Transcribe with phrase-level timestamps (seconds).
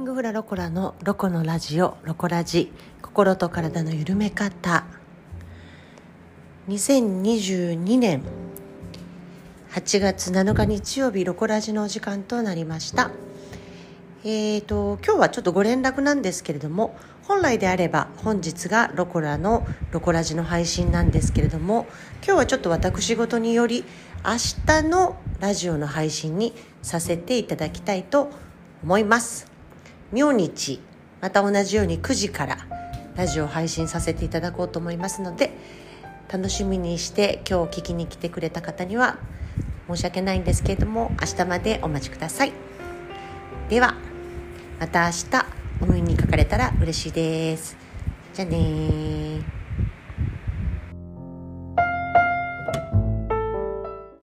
[0.00, 2.72] グフラロコラのロコのラジオロコラジ
[3.02, 4.84] 心と体の緩め方。
[6.68, 8.22] 2022年
[9.72, 13.10] 8月7日日曜日ロコラジのお時間となりました。
[14.24, 21.86] えーと今日はちょっとご連絡なんですけれども本来であれば本日がロコラのロコラジの配信なんですけれども
[22.24, 23.84] 今日はちょっと私事により
[24.24, 24.32] 明
[24.66, 28.30] 日のラジオの配信にさせていただきたいと
[28.82, 29.51] 思います。
[30.12, 30.80] 明日
[31.22, 32.58] また同じように9時から
[33.16, 35.52] ラジオ配信させていただこうと思いますので
[36.30, 39.18] 楽しみにして今日聞きに来てくれた方には
[39.88, 42.52] 申し訳ないんですけれども明日までお待ちください
[43.70, 43.94] では
[44.78, 45.46] また明日
[45.80, 47.76] お耳にかかれたら嬉しいです
[48.34, 49.21] じゃあね